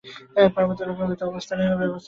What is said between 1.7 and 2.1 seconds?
ব্যবস্থা করা হয়েছে।